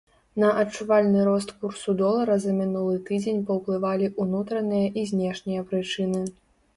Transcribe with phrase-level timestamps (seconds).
[0.41, 6.23] На адчувальны рост курсу долара за мінулы тыдзень паўплывалі ўнутраныя і знешнія прычыны.